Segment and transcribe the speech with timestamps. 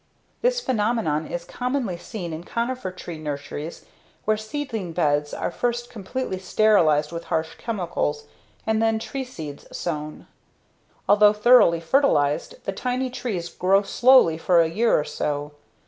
[0.41, 3.85] This phenomenon is commonly seen in conifer tree nurseries
[4.25, 8.25] where seedling beds are first completely sterilized with harsh chemicals
[8.65, 10.25] and then tree seeds sown.
[11.07, 15.51] Although thoroughly fertilized, the tiny trees grow slowly for a year or so.